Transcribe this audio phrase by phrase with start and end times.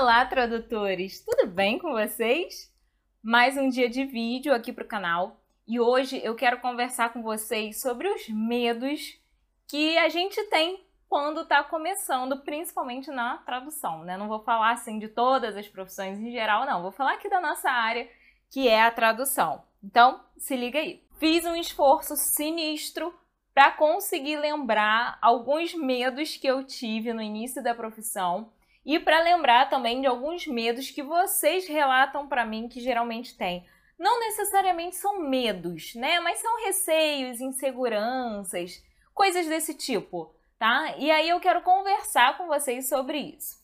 [0.00, 1.24] Olá, tradutores!
[1.24, 2.72] Tudo bem com vocês?
[3.20, 7.20] Mais um dia de vídeo aqui para o canal e hoje eu quero conversar com
[7.20, 9.20] vocês sobre os medos
[9.66, 14.16] que a gente tem quando está começando, principalmente na tradução, né?
[14.16, 16.80] Não vou falar assim de todas as profissões em geral, não.
[16.80, 18.08] Vou falar aqui da nossa área,
[18.52, 19.64] que é a tradução.
[19.82, 21.02] Então, se liga aí.
[21.18, 23.12] Fiz um esforço sinistro
[23.52, 28.52] para conseguir lembrar alguns medos que eu tive no início da profissão
[28.88, 33.66] e para lembrar também de alguns medos que vocês relatam para mim que geralmente tem.
[33.98, 36.18] Não necessariamente são medos, né?
[36.20, 40.94] Mas são receios, inseguranças, coisas desse tipo, tá?
[40.96, 43.58] E aí eu quero conversar com vocês sobre isso.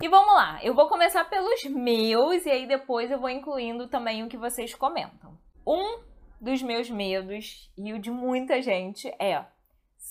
[0.00, 4.22] E vamos lá, eu vou começar pelos meus e aí depois eu vou incluindo também
[4.22, 5.36] o que vocês comentam.
[5.66, 6.00] Um
[6.40, 9.44] dos meus medos e o de muita gente é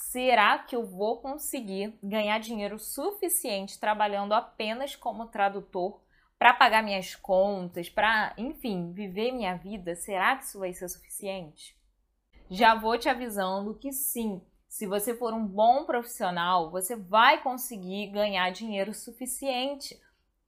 [0.09, 6.01] será que eu vou conseguir ganhar dinheiro suficiente trabalhando apenas como tradutor
[6.37, 9.95] para pagar minhas contas, para, enfim, viver minha vida?
[9.95, 11.77] Será que isso vai ser suficiente?
[12.49, 18.07] Já vou te avisando que sim, se você for um bom profissional, você vai conseguir
[18.07, 19.99] ganhar dinheiro suficiente.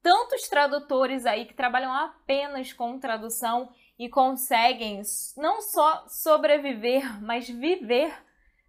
[0.02, 5.04] Tantos tradutores aí que trabalham apenas com tradução e conseguem
[5.38, 8.12] não só sobreviver, mas viver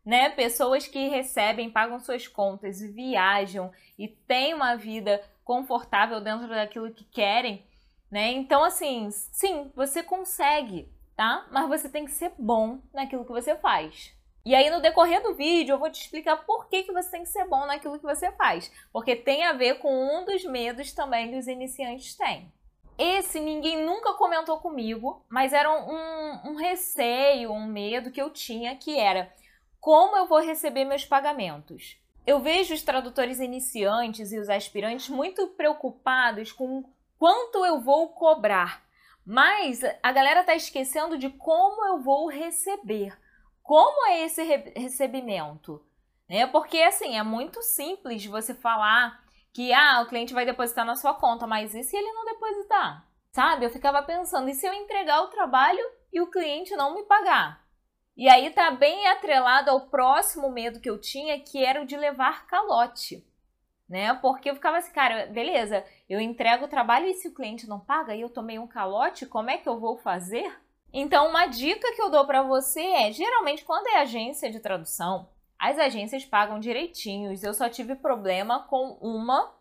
[0.05, 0.31] né?
[0.31, 7.05] Pessoas que recebem, pagam suas contas, viajam e têm uma vida confortável dentro daquilo que
[7.05, 7.65] querem,
[8.11, 8.33] né?
[8.33, 11.47] Então, assim, sim, você consegue, tá?
[11.51, 14.15] Mas você tem que ser bom naquilo que você faz.
[14.45, 17.23] E aí, no decorrer do vídeo, eu vou te explicar por que, que você tem
[17.23, 18.73] que ser bom naquilo que você faz.
[18.93, 22.53] Porque tem a ver com um dos medos também que os iniciantes têm.
[22.99, 28.77] Esse ninguém nunca comentou comigo, mas era um, um receio, um medo que eu tinha,
[28.77, 29.33] que era
[29.83, 32.01] como eu vou receber meus pagamentos?
[32.25, 36.85] Eu vejo os tradutores iniciantes e os aspirantes muito preocupados com
[37.19, 38.85] quanto eu vou cobrar,
[39.27, 43.19] mas a galera está esquecendo de como eu vou receber.
[43.61, 45.85] Como é esse re recebimento?
[46.29, 46.47] Né?
[46.47, 49.21] Porque assim, é muito simples você falar
[49.53, 53.05] que ah, o cliente vai depositar na sua conta, mas e se ele não depositar?
[53.33, 53.67] Sabe?
[53.67, 57.62] Eu ficava pensando, e se eu entregar o trabalho e o cliente não me pagar?
[58.17, 61.97] E aí tá bem atrelado ao próximo medo que eu tinha, que era o de
[61.97, 63.27] levar calote.
[63.89, 64.15] Né?
[64.15, 67.81] Porque eu ficava assim, cara, beleza, eu entrego o trabalho e se o cliente não
[67.81, 70.51] paga e eu tomei um calote, como é que eu vou fazer?
[70.93, 75.29] Então, uma dica que eu dou para você é, geralmente quando é agência de tradução,
[75.59, 77.43] as agências pagam direitinhos.
[77.43, 79.55] Eu só tive problema com uma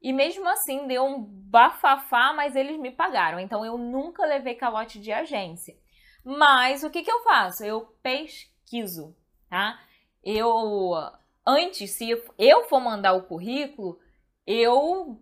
[0.00, 3.40] e mesmo assim deu um bafafá, mas eles me pagaram.
[3.40, 5.76] Então eu nunca levei calote de agência.
[6.30, 7.64] Mas o que, que eu faço?
[7.64, 9.16] Eu pesquiso,
[9.48, 9.80] tá?
[10.22, 10.92] Eu,
[11.46, 13.98] antes, se eu for mandar o currículo,
[14.46, 15.18] eu.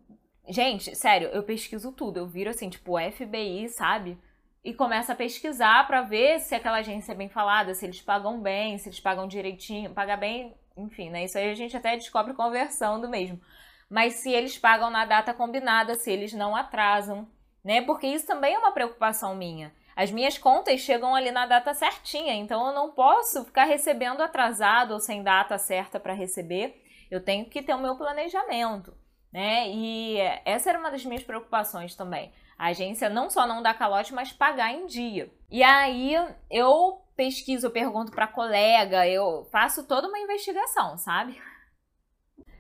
[0.48, 2.16] Gente, sério, eu pesquiso tudo.
[2.16, 4.18] Eu viro assim, tipo, FBI, sabe?
[4.64, 8.40] E começo a pesquisar para ver se aquela agência é bem falada, se eles pagam
[8.40, 11.24] bem, se eles pagam direitinho, paga bem, enfim, né?
[11.24, 13.40] Isso aí a gente até descobre conversando mesmo.
[13.88, 17.28] Mas se eles pagam na data combinada, se eles não atrasam,
[17.62, 17.80] né?
[17.80, 19.72] Porque isso também é uma preocupação minha.
[19.96, 24.92] As minhas contas chegam ali na data certinha, então eu não posso ficar recebendo atrasado
[24.92, 26.84] ou sem data certa para receber.
[27.10, 28.94] Eu tenho que ter o meu planejamento,
[29.32, 29.70] né?
[29.70, 32.30] E essa era uma das minhas preocupações também.
[32.58, 35.32] A agência não só não dá calote, mas pagar em dia.
[35.50, 36.14] E aí
[36.50, 41.40] eu pesquiso, eu pergunto para colega, eu faço toda uma investigação, sabe?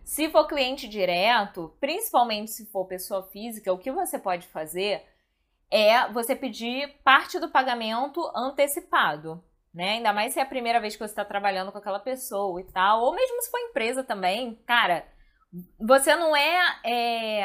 [0.02, 5.04] Se for cliente direto, principalmente se for pessoa física, o que você pode fazer
[5.70, 9.42] é você pedir parte do pagamento antecipado.
[9.74, 9.92] Né?
[9.92, 12.64] Ainda mais se é a primeira vez que você está trabalhando com aquela pessoa e
[12.64, 15.06] tal, ou mesmo se for empresa também, cara,
[15.78, 17.44] você não é, é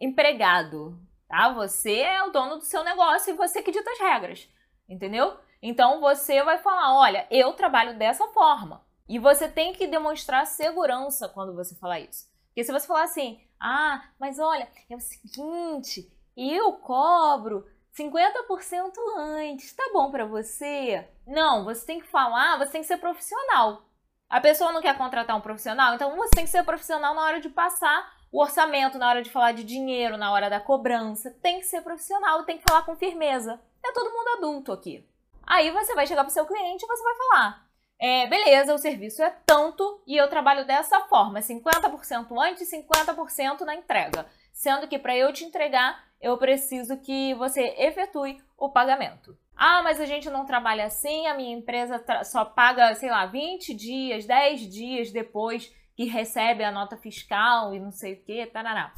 [0.00, 0.96] empregado,
[1.28, 1.52] tá?
[1.54, 4.48] Você é o dono do seu negócio e você que dita as regras,
[4.88, 5.36] entendeu?
[5.60, 8.84] Então você vai falar, olha, eu trabalho dessa forma.
[9.08, 12.26] E você tem que demonstrar segurança quando você falar isso.
[12.48, 19.74] Porque se você falar assim, ah, mas olha, é o seguinte, eu cobro 50% antes.
[19.74, 21.08] Tá bom para você?
[21.26, 23.84] Não, você tem que falar, você tem que ser profissional.
[24.28, 27.40] A pessoa não quer contratar um profissional, então você tem que ser profissional na hora
[27.40, 31.30] de passar o orçamento, na hora de falar de dinheiro, na hora da cobrança.
[31.42, 33.60] Tem que ser profissional, tem que falar com firmeza.
[33.84, 35.06] É todo mundo adulto aqui.
[35.46, 37.66] Aí você vai chegar pro seu cliente e você vai falar:
[38.04, 43.76] é, beleza, o serviço é tanto e eu trabalho dessa forma: 50% antes, 50% na
[43.76, 44.26] entrega.
[44.52, 49.38] Sendo que para eu te entregar, eu preciso que você efetue o pagamento.
[49.54, 53.72] Ah, mas a gente não trabalha assim, a minha empresa só paga, sei lá, 20
[53.72, 58.92] dias, 10 dias depois que recebe a nota fiscal e não sei o que, tarará.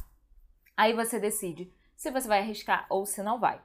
[0.75, 3.61] Aí você decide se você vai arriscar ou se não vai.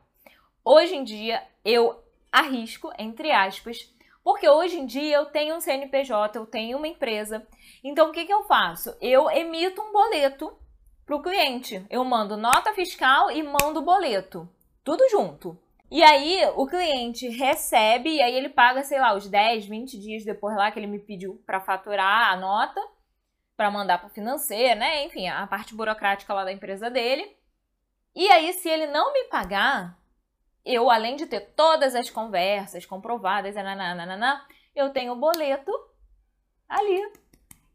[0.62, 3.90] Hoje em dia eu arrisco, entre aspas,
[4.22, 7.46] porque hoje em dia eu tenho um CNPJ, eu tenho uma empresa.
[7.82, 8.96] Então o que, que eu faço?
[9.00, 10.56] Eu emito um boleto
[11.06, 11.84] para o cliente.
[11.90, 14.49] Eu mando nota fiscal e mando boleto.
[14.84, 15.58] Tudo junto.
[15.90, 20.25] E aí o cliente recebe e aí ele paga, sei lá, os 10, 20 dias
[20.25, 22.81] depois lá que ele me pediu para faturar a nota,
[23.56, 25.05] para mandar para o financeiro, né?
[25.05, 27.37] Enfim, a parte burocrática lá da empresa dele.
[28.14, 29.99] E aí se ele não me pagar,
[30.65, 35.73] eu além de ter todas as conversas comprovadas, nananana, eu tenho o boleto
[36.69, 37.12] ali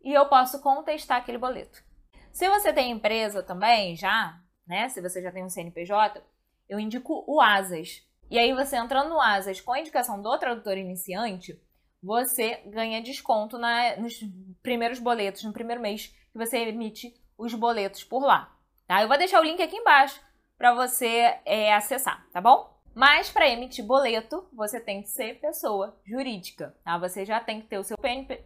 [0.04, 1.84] e eu posso contestar aquele boleto.
[2.32, 4.90] Se você tem empresa também já, né?
[4.90, 6.22] Se você já tem um CNPJ,
[6.68, 8.04] eu indico o Asas.
[8.30, 11.60] E aí você entrando no Asas com a indicação do tradutor iniciante,
[12.02, 14.20] você ganha desconto na, nos
[14.62, 18.56] primeiros boletos, no primeiro mês que você emite os boletos por lá.
[18.88, 19.02] Tá?
[19.02, 20.22] Eu vou deixar o link aqui embaixo
[20.58, 22.75] para você é, acessar, tá bom?
[22.96, 26.98] Mas para emitir boleto, você tem que ser pessoa jurídica, tá?
[26.98, 28.42] Você já tem que ter o seu PNP...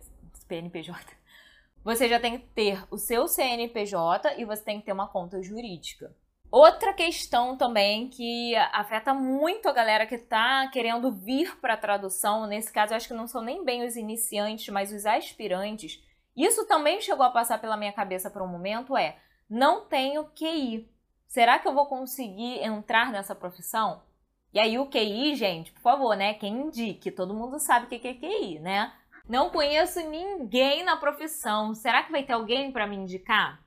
[0.48, 1.00] PNPJ.
[1.84, 5.40] Você já tem que ter o seu CNPJ e você tem que ter uma conta
[5.44, 6.12] jurídica.
[6.52, 12.48] Outra questão também que afeta muito a galera que está querendo vir para a tradução,
[12.48, 16.04] nesse caso eu acho que não são nem bem os iniciantes, mas os aspirantes.
[16.36, 20.92] Isso também chegou a passar pela minha cabeça por um momento é: não tenho QI.
[21.28, 24.02] Será que eu vou conseguir entrar nessa profissão?
[24.54, 26.34] E aí o QI, gente, por favor, né?
[26.34, 28.92] Quem indique, todo mundo sabe o que é QI, né?
[29.28, 31.76] Não conheço ninguém na profissão.
[31.76, 33.64] Será que vai ter alguém para me indicar?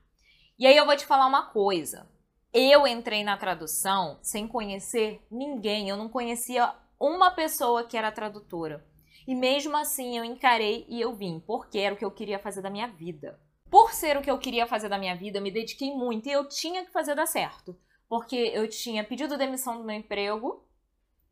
[0.59, 2.07] E aí eu vou te falar uma coisa.
[2.53, 8.85] Eu entrei na tradução sem conhecer ninguém, eu não conhecia uma pessoa que era tradutora.
[9.27, 12.61] E mesmo assim eu encarei e eu vim, porque era o que eu queria fazer
[12.61, 13.39] da minha vida.
[13.71, 16.31] Por ser o que eu queria fazer da minha vida, eu me dediquei muito e
[16.31, 17.75] eu tinha que fazer dar certo.
[18.07, 20.63] Porque eu tinha pedido demissão do meu emprego,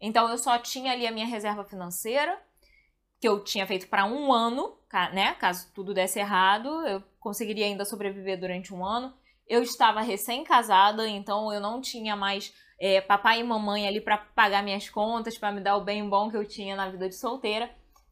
[0.01, 2.41] então eu só tinha ali a minha reserva financeira,
[3.19, 4.75] que eu tinha feito para um ano,
[5.13, 5.35] né?
[5.35, 9.13] Caso tudo desse errado, eu conseguiria ainda sobreviver durante um ano.
[9.47, 14.63] Eu estava recém-casada, então eu não tinha mais é, papai e mamãe ali para pagar
[14.63, 17.69] minhas contas, para me dar o bem bom que eu tinha na vida de solteira.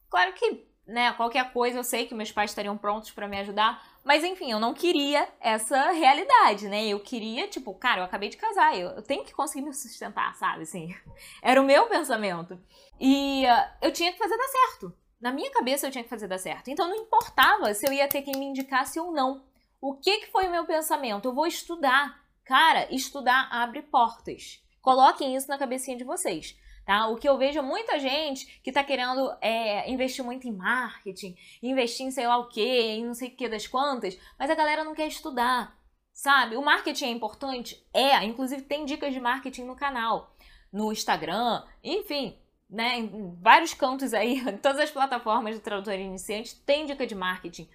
[0.10, 3.84] Claro que, né, qualquer coisa eu sei que meus pais estariam prontos para me ajudar,
[4.04, 6.86] mas enfim, eu não queria essa realidade, né?
[6.86, 10.64] Eu queria, tipo, cara, eu acabei de casar, eu, tenho que conseguir me sustentar, sabe?
[10.64, 10.96] Assim,
[11.42, 12.60] era o meu pensamento.
[13.00, 14.94] E uh, eu tinha que fazer dar certo.
[15.22, 16.70] Na minha cabeça eu tinha que fazer dar certo.
[16.70, 19.44] Então não importava se eu ia ter quem me indicasse ou não.
[19.82, 21.28] O que, que foi o meu pensamento?
[21.28, 22.22] Eu vou estudar.
[22.46, 24.64] Cara, estudar abre portas.
[24.82, 26.58] Coloquem isso na cabecinha de vocês.
[26.90, 27.06] Tá?
[27.06, 32.08] O que eu vejo muita gente que está querendo é, investir muito em marketing, investir
[32.08, 34.84] em sei lá o que, em não sei o que das quantas, mas a galera
[34.84, 35.80] não quer estudar,
[36.12, 36.56] sabe?
[36.56, 37.88] O marketing é importante?
[37.94, 40.36] É, inclusive tem dicas de marketing no canal,
[40.74, 42.36] no Instagram, enfim,
[42.68, 47.14] né, em vários cantos aí, em todas as plataformas de tradutor iniciante tem dica de
[47.14, 47.70] marketing.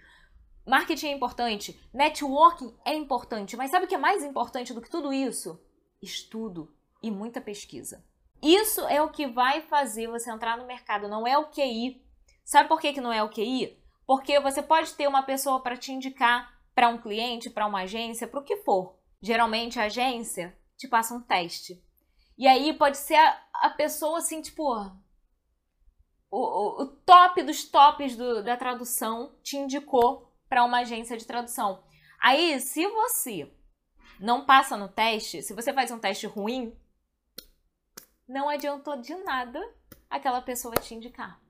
[0.67, 4.91] Marketing é importante, networking é importante, mas sabe o que é mais importante do que
[4.91, 5.65] tudo isso?
[6.03, 8.05] Estudo e muita pesquisa.
[8.45, 12.05] Isso é o que vai fazer você entrar no mercado, não é o QI.
[12.45, 13.83] Sabe por que, que não é o QI?
[14.07, 18.29] Porque você pode ter uma pessoa para te indicar para um cliente, para uma agência,
[18.29, 18.99] para o que for.
[19.23, 21.83] Geralmente a agência te passa um teste.
[22.37, 24.63] E aí pode ser a, a pessoa assim, tipo,
[26.31, 31.83] o, o, top dos tops do, da tradução te indicou para uma agência de tradução.
[32.21, 33.51] Aí, se você
[34.21, 36.77] não passa no teste, se você faz um teste ruim,
[38.29, 39.61] não adiantou de nada
[40.09, 41.41] aquela pessoa te indicar.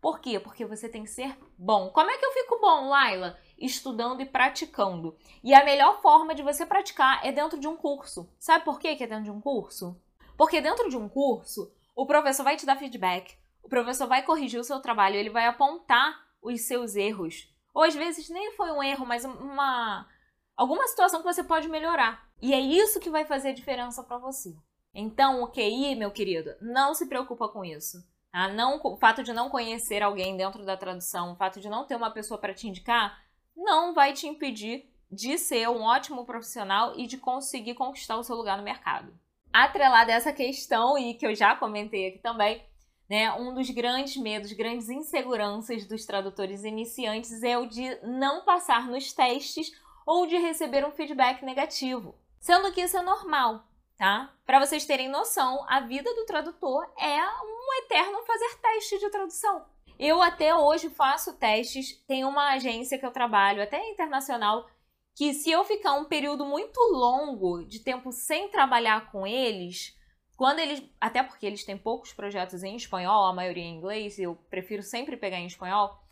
[0.00, 0.40] Por quê?
[0.40, 1.90] Porque você tem que ser bom.
[1.90, 3.38] Como é que eu fico bom, Laila?
[3.58, 5.16] Estudando e praticando.
[5.44, 8.32] E a melhor forma de você praticar é dentro de um curso.
[8.38, 10.00] Sabe por quê que é dentro de um curso?
[10.38, 14.58] Porque dentro de um curso, o professor vai te dar feedback, o professor vai corrigir
[14.58, 18.82] o seu trabalho, ele vai apontar os seus erros, ou às vezes nem foi um
[18.82, 20.08] erro, mas uma
[20.56, 22.26] alguma situação que você pode melhorar.
[22.40, 24.56] E é isso que vai fazer a diferença para você.
[24.94, 28.04] Então, o QI, meu querido, não se preocupa com isso.
[28.32, 28.48] Tá?
[28.48, 31.96] Não, o fato de não conhecer alguém dentro da tradução, o fato de não ter
[31.96, 33.22] uma pessoa para te indicar,
[33.56, 38.36] não vai te impedir de ser um ótimo profissional e de conseguir conquistar o seu
[38.36, 39.12] lugar no mercado.
[39.52, 42.64] Atrelada a essa questão, e que eu já comentei aqui também,
[43.08, 43.32] né?
[43.32, 49.12] Um dos grandes medos, grandes inseguranças dos tradutores iniciantes é o de não passar nos
[49.12, 49.72] testes
[50.06, 52.14] ou de receber um feedback negativo.
[52.38, 53.64] Sendo que isso é normal,
[54.00, 54.34] tá?
[54.46, 59.66] Para vocês terem noção, a vida do tradutor é um eterno fazer teste de tradução.
[59.98, 64.66] Eu até hoje faço testes, tem uma agência que eu trabalho, até internacional,
[65.14, 69.94] que se eu ficar um período muito longo de tempo sem trabalhar com eles,
[70.34, 74.34] quando eles, até porque eles têm poucos projetos em espanhol, a maioria em inglês, eu
[74.48, 76.02] prefiro sempre pegar em espanhol,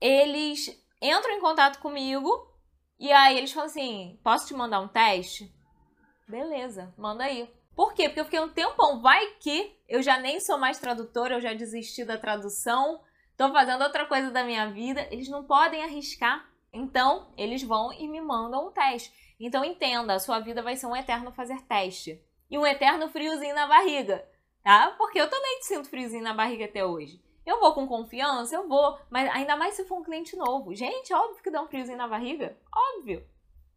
[0.00, 2.30] eles entram em contato comigo
[3.00, 5.55] e aí eles falam assim: "Posso te mandar um teste?"
[6.28, 7.48] Beleza, manda aí.
[7.74, 8.08] Por quê?
[8.08, 11.52] Porque eu fiquei um tempão, vai que eu já nem sou mais tradutora, eu já
[11.52, 13.00] desisti da tradução,
[13.36, 16.48] tô fazendo outra coisa da minha vida, eles não podem arriscar.
[16.72, 19.12] Então, eles vão e me mandam um teste.
[19.38, 22.20] Então, entenda, a sua vida vai ser um eterno fazer teste.
[22.50, 24.26] E um eterno friozinho na barriga,
[24.62, 24.94] tá?
[24.98, 27.22] Porque eu também sinto friozinho na barriga até hoje.
[27.44, 30.74] Eu vou com confiança, eu vou, mas ainda mais se for um cliente novo.
[30.74, 33.24] Gente, óbvio que dá um friozinho na barriga, óbvio.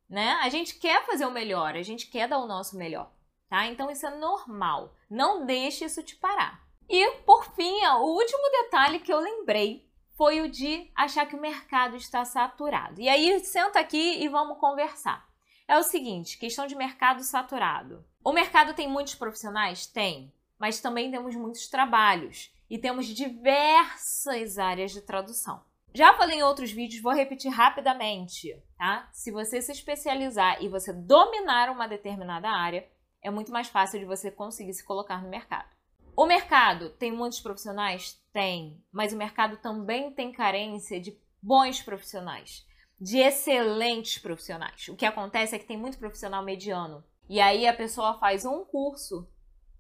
[0.09, 0.31] Né?
[0.41, 3.11] A gente quer fazer o melhor, a gente quer dar o nosso melhor
[3.49, 3.65] tá?
[3.65, 4.93] Então isso é normal.
[5.09, 6.63] Não deixe isso te parar.
[6.87, 11.41] E por fim, o último detalhe que eu lembrei foi o de achar que o
[11.41, 13.01] mercado está saturado.
[13.01, 15.27] E aí senta aqui e vamos conversar.
[15.67, 18.05] É o seguinte, questão de mercado saturado.
[18.23, 19.85] O mercado tem muitos profissionais?
[19.85, 25.63] Tem, mas também temos muitos trabalhos e temos diversas áreas de tradução.
[25.93, 29.09] Já falei em outros vídeos, vou repetir rapidamente, tá?
[29.11, 32.87] Se você se especializar e você dominar uma determinada área,
[33.21, 35.67] é muito mais fácil de você conseguir se colocar no mercado.
[36.15, 38.21] O mercado tem muitos profissionais?
[38.31, 42.65] Tem, mas o mercado também tem carência de bons profissionais,
[42.99, 44.89] de excelentes profissionais.
[44.89, 47.03] O que acontece é que tem muito profissional mediano.
[47.27, 49.27] E aí a pessoa faz um curso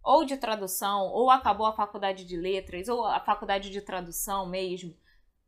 [0.03, 4.95] ou de tradução, ou acabou a faculdade de letras, ou a faculdade de tradução mesmo,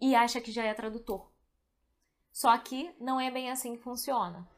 [0.02, 1.32] e acha que já é tradutor.
[2.32, 4.50] Só que não é bem assim que funciona.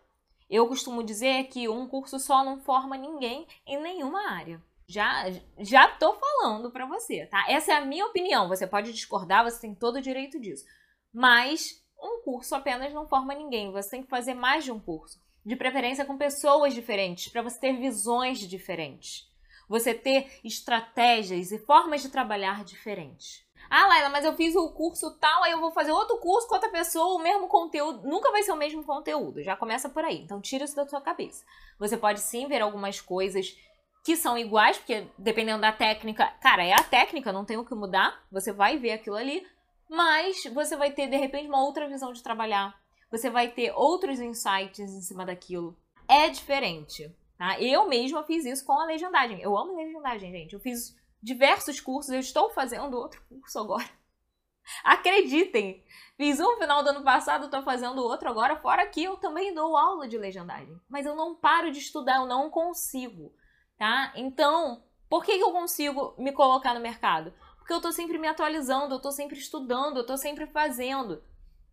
[0.50, 4.64] Eu costumo dizer que um curso só não forma ninguém em nenhuma área.
[4.88, 5.26] Já
[5.58, 7.46] já tô falando para você, tá?
[7.50, 8.48] Essa é a minha opinião.
[8.48, 10.66] Você pode discordar, você tem todo o direito disso.
[11.12, 13.72] Mas um curso apenas não forma ninguém.
[13.72, 17.60] Você tem que fazer mais de um curso, de preferência com pessoas diferentes, para você
[17.60, 19.32] ter visões diferentes.
[19.68, 23.44] Você ter estratégias e formas de trabalhar diferentes.
[23.70, 26.56] Ah, Laila, mas eu fiz o curso tal, aí eu vou fazer outro curso com
[26.56, 28.08] outra pessoa, o mesmo conteúdo.
[28.08, 30.22] Nunca vai ser o mesmo conteúdo, já começa por aí.
[30.22, 31.44] Então tira isso da sua cabeça.
[31.80, 33.58] Você pode sim ver algumas coisas
[34.04, 37.74] que são iguais, porque dependendo da técnica, cara, é a técnica, não tem o que
[37.74, 38.22] mudar.
[38.32, 39.48] Você vai ver aquilo ali,
[39.90, 42.76] mas você vai ter de repente uma outra visão de trabalhar.
[43.10, 45.78] Você vai ter outros insights em cima daquilo.
[46.08, 47.60] É diferente, tá?
[47.62, 49.40] Eu mesma fiz isso com a legendagem.
[49.40, 50.54] Eu amo legendagem, gente.
[50.54, 53.90] Eu fiz diversos cursos, eu estou fazendo outro curso agora.
[54.84, 55.84] Acreditem!
[56.18, 59.76] Fiz um final do ano passado, estou fazendo outro agora, fora que eu também dou
[59.76, 60.80] aula de legendagem.
[60.90, 63.34] Mas eu não paro de estudar, eu não consigo,
[63.78, 64.12] tá?
[64.16, 67.34] Então, por que eu consigo me colocar no mercado?
[67.58, 71.24] Porque eu estou sempre me atualizando, eu estou sempre estudando, eu estou sempre fazendo,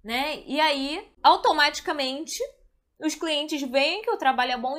[0.02, 0.42] né?
[0.46, 2.40] E aí, automaticamente,
[3.00, 4.78] os clientes veem que o trabalho é bom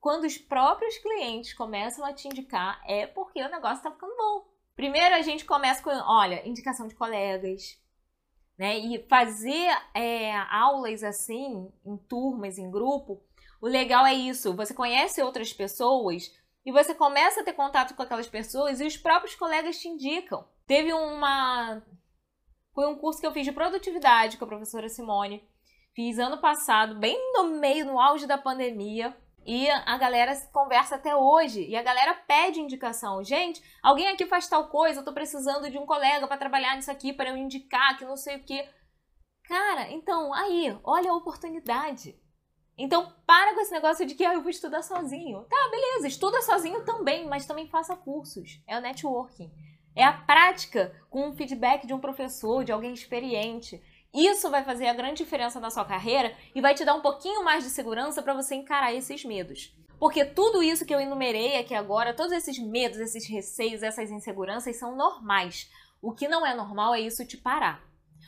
[0.00, 4.48] quando os próprios clientes começam a te indicar, é porque o negócio está ficando bom.
[4.74, 7.78] Primeiro a gente começa com, olha, indicação de colegas,
[8.58, 8.78] né?
[8.78, 13.22] E fazer é, aulas assim, em turmas, em grupo,
[13.60, 14.54] o legal é isso.
[14.56, 16.32] Você conhece outras pessoas
[16.64, 20.46] e você começa a ter contato com aquelas pessoas e os próprios colegas te indicam.
[20.66, 21.82] Teve uma.
[22.74, 25.46] Foi um curso que eu fiz de produtividade com a professora Simone.
[25.94, 29.14] Fiz ano passado, bem no meio, no auge da pandemia.
[29.44, 31.66] E a galera conversa até hoje.
[31.66, 33.22] E a galera pede indicação.
[33.24, 36.90] Gente, alguém aqui faz tal coisa, eu tô precisando de um colega para trabalhar nisso
[36.90, 38.68] aqui, para eu indicar que não sei o que.
[39.44, 42.16] Cara, então, aí, olha a oportunidade.
[42.78, 45.44] Então, para com esse negócio de que ah, eu vou estudar sozinho.
[45.44, 48.62] Tá, beleza, estuda sozinho também, mas também faça cursos.
[48.66, 49.50] É o networking.
[49.94, 53.82] É a prática com um feedback de um professor, de alguém experiente.
[54.12, 57.44] Isso vai fazer a grande diferença na sua carreira e vai te dar um pouquinho
[57.44, 59.72] mais de segurança para você encarar esses medos.
[60.00, 64.76] Porque tudo isso que eu enumerei aqui agora, todos esses medos, esses receios, essas inseguranças
[64.76, 65.70] são normais.
[66.02, 67.84] O que não é normal é isso te parar.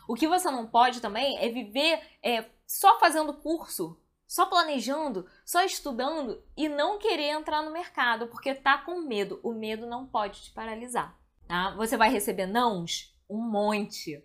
[0.06, 3.98] O que você não pode também é viver é, só fazendo curso,
[4.28, 9.40] só planejando, só estudando e não querer entrar no mercado porque tá com medo.
[9.42, 11.18] O medo não pode te paralisar.
[11.48, 11.74] Tá?
[11.76, 13.16] Você vai receber nãos?
[13.28, 14.22] Um monte.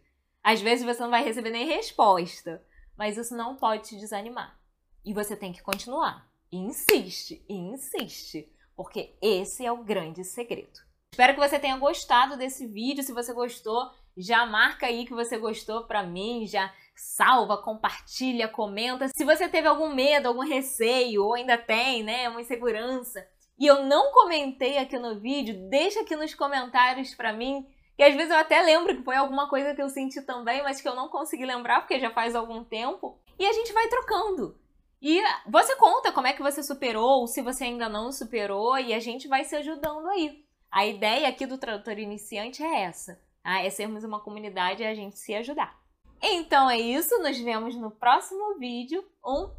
[0.48, 2.64] Às vezes você não vai receber nem resposta,
[2.98, 4.58] mas isso não pode te desanimar.
[5.04, 6.26] E você tem que continuar.
[6.50, 10.80] Insiste, insiste, porque esse é o grande segredo.
[11.12, 13.04] Espero que você tenha gostado desse vídeo.
[13.04, 19.10] Se você gostou, já marca aí que você gostou para mim, já salva, compartilha, comenta.
[19.10, 23.28] Se você teve algum medo, algum receio ou ainda tem, né, uma insegurança,
[23.60, 28.14] e eu não comentei aqui no vídeo, deixa aqui nos comentários para mim e às
[28.16, 30.96] vezes eu até lembro que foi alguma coisa que eu senti também, mas que eu
[30.96, 33.20] não consegui lembrar porque já faz algum tempo.
[33.40, 34.58] E a gente vai trocando.
[35.02, 38.94] E você conta como é que você superou, ou se você ainda não superou, e
[38.94, 40.44] a gente vai se ajudando aí.
[40.72, 43.62] A ideia aqui do tradutor iniciante é essa: tá?
[43.62, 45.80] é sermos uma comunidade e a gente se ajudar.
[46.22, 49.04] Então é isso, nos vemos no próximo vídeo.
[49.24, 49.52] Um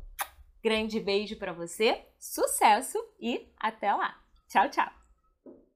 [0.62, 4.20] grande beijo para você, sucesso e até lá.
[4.48, 4.97] Tchau, tchau!